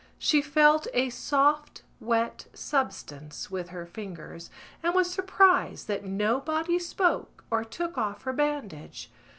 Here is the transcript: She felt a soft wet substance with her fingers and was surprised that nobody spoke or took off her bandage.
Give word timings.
She 0.17 0.41
felt 0.41 0.87
a 0.95 1.11
soft 1.11 1.83
wet 1.99 2.47
substance 2.55 3.51
with 3.51 3.69
her 3.69 3.85
fingers 3.85 4.49
and 4.81 4.95
was 4.95 5.13
surprised 5.13 5.87
that 5.89 6.03
nobody 6.05 6.79
spoke 6.79 7.43
or 7.51 7.63
took 7.63 7.99
off 7.99 8.23
her 8.23 8.33
bandage. 8.33 9.11